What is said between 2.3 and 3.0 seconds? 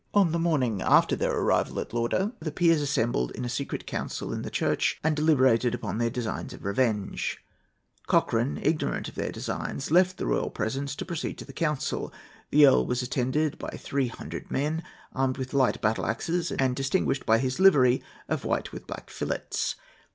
the peers